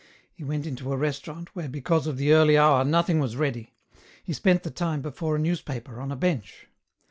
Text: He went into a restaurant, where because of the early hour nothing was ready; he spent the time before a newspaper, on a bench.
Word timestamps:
He 0.33 0.43
went 0.43 0.65
into 0.65 0.91
a 0.91 0.97
restaurant, 0.97 1.55
where 1.55 1.69
because 1.69 2.07
of 2.07 2.17
the 2.17 2.33
early 2.33 2.57
hour 2.57 2.83
nothing 2.83 3.19
was 3.19 3.35
ready; 3.37 3.71
he 4.23 4.33
spent 4.33 4.63
the 4.63 4.71
time 4.71 5.03
before 5.03 5.35
a 5.35 5.39
newspaper, 5.39 6.01
on 6.01 6.11
a 6.11 6.15
bench. 6.15 6.65